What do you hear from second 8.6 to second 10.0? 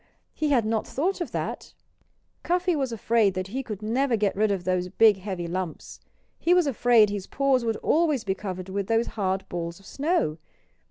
with those hard balls of